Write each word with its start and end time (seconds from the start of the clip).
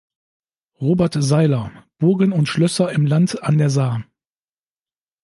Robert 0.79 1.13
Seyler: 1.19 1.71
"Burgen 1.99 2.31
und 2.31 2.47
Schlösser 2.49 2.91
im 2.91 3.05
Land 3.05 3.43
an 3.43 3.59
der 3.59 3.69
Saar". 3.69 4.03